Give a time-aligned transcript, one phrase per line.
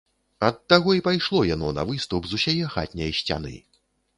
[0.45, 3.57] Ад таго і пайшло яно на выступ з усяе хатняй сцяны.